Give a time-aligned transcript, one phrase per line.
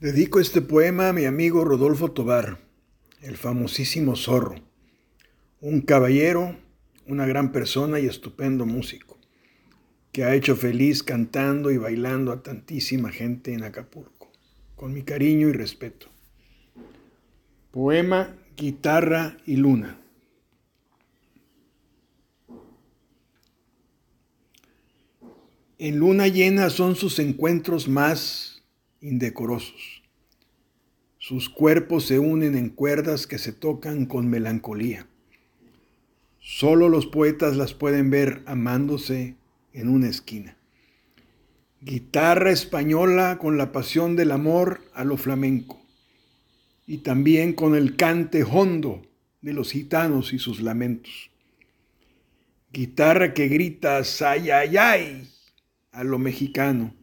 [0.00, 2.60] Dedico este poema a mi amigo Rodolfo Tobar,
[3.20, 4.54] el famosísimo zorro,
[5.60, 6.56] un caballero,
[7.08, 9.18] una gran persona y estupendo músico,
[10.12, 14.30] que ha hecho feliz cantando y bailando a tantísima gente en Acapulco,
[14.76, 16.06] con mi cariño y respeto.
[17.72, 19.98] Poema Guitarra y Luna.
[25.76, 28.47] En luna llena son sus encuentros más
[29.00, 30.02] indecorosos.
[31.18, 35.06] Sus cuerpos se unen en cuerdas que se tocan con melancolía.
[36.40, 39.36] Solo los poetas las pueden ver amándose
[39.72, 40.56] en una esquina.
[41.80, 45.80] Guitarra española con la pasión del amor a lo flamenco
[46.86, 49.02] y también con el cante hondo
[49.42, 51.30] de los gitanos y sus lamentos.
[52.72, 55.28] Guitarra que grita sayayay
[55.92, 56.94] a lo mexicano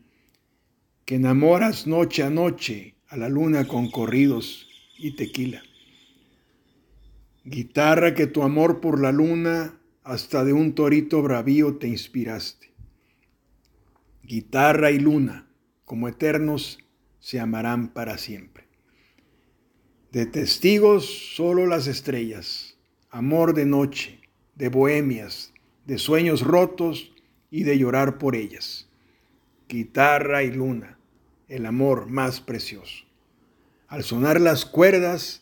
[1.06, 4.68] que enamoras noche a noche a la luna con corridos
[4.98, 5.62] y tequila.
[7.44, 12.74] Guitarra que tu amor por la luna hasta de un torito bravío te inspiraste.
[14.24, 15.48] Guitarra y luna,
[15.86, 16.80] como eternos,
[17.20, 18.68] se amarán para siempre.
[20.12, 22.80] De testigos solo las estrellas,
[23.12, 24.22] amor de noche,
[24.56, 25.54] de bohemias,
[25.86, 27.12] de sueños rotos
[27.52, 28.90] y de llorar por ellas.
[29.68, 31.00] Guitarra y luna,
[31.48, 33.06] el amor más precioso.
[33.88, 35.42] Al sonar las cuerdas,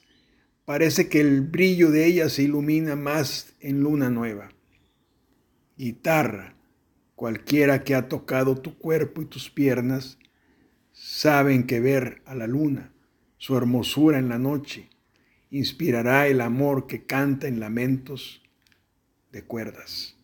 [0.64, 4.52] parece que el brillo de ellas se ilumina más en luna nueva.
[5.78, 6.56] Guitarra,
[7.16, 10.18] cualquiera que ha tocado tu cuerpo y tus piernas,
[10.94, 12.94] saben que ver a la luna,
[13.38, 14.90] su hermosura en la noche,
[15.50, 18.42] inspirará el amor que canta en lamentos
[19.34, 20.16] de cuerdas.